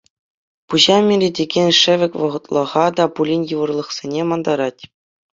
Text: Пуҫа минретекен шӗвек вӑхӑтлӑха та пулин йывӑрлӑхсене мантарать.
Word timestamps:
Пуҫа 0.73 0.95
минретекен 1.07 1.67
шӗвек 1.79 2.13
вӑхӑтлӑха 2.21 2.85
та 3.01 3.05
пулин 3.19 3.41
йывӑрлӑхсене 3.51 4.21
мантарать. 4.31 4.81